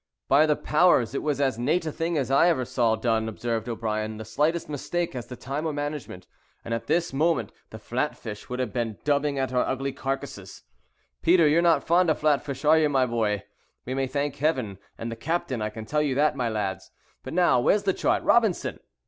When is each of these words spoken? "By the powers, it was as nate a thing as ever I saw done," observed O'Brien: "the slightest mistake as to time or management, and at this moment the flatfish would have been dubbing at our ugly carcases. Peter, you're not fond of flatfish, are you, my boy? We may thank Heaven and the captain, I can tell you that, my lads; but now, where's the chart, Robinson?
"By 0.27 0.47
the 0.47 0.55
powers, 0.55 1.13
it 1.13 1.21
was 1.21 1.39
as 1.39 1.59
nate 1.59 1.85
a 1.85 1.91
thing 1.91 2.17
as 2.17 2.31
ever 2.31 2.61
I 2.61 2.63
saw 2.63 2.95
done," 2.95 3.29
observed 3.29 3.69
O'Brien: 3.69 4.17
"the 4.17 4.25
slightest 4.25 4.67
mistake 4.67 5.15
as 5.15 5.27
to 5.27 5.35
time 5.35 5.63
or 5.67 5.73
management, 5.73 6.25
and 6.65 6.73
at 6.73 6.87
this 6.87 7.13
moment 7.13 7.51
the 7.69 7.77
flatfish 7.77 8.49
would 8.49 8.57
have 8.57 8.73
been 8.73 8.97
dubbing 9.03 9.37
at 9.37 9.53
our 9.53 9.63
ugly 9.63 9.93
carcases. 9.93 10.63
Peter, 11.21 11.47
you're 11.47 11.61
not 11.61 11.83
fond 11.85 12.09
of 12.09 12.17
flatfish, 12.19 12.65
are 12.65 12.79
you, 12.79 12.89
my 12.89 13.05
boy? 13.05 13.43
We 13.85 13.93
may 13.93 14.07
thank 14.07 14.37
Heaven 14.37 14.79
and 14.97 15.11
the 15.11 15.15
captain, 15.15 15.61
I 15.61 15.69
can 15.69 15.85
tell 15.85 16.01
you 16.01 16.15
that, 16.15 16.35
my 16.35 16.49
lads; 16.49 16.89
but 17.21 17.35
now, 17.35 17.59
where's 17.59 17.83
the 17.83 17.93
chart, 17.93 18.23
Robinson? 18.23 18.79